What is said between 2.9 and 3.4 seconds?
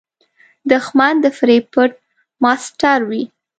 وي